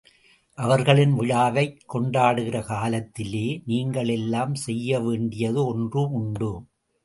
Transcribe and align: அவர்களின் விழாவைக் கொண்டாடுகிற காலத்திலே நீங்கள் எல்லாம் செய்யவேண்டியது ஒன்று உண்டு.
அவர்களின் 0.57 1.13
விழாவைக் 1.19 1.77
கொண்டாடுகிற 1.93 2.63
காலத்திலே 2.65 3.61
நீங்கள் 3.65 4.07
எல்லாம் 4.07 4.55
செய்யவேண்டியது 4.67 5.65
ஒன்று 5.65 6.03
உண்டு. 6.11 6.51